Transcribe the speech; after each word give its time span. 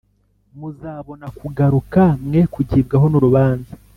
Muzabona 0.57 1.27
kugaruka 1.39 2.01
mwe 2.25 2.41
kugibwaho 2.53 3.05
n 3.09 3.13
urubanza 3.19 3.73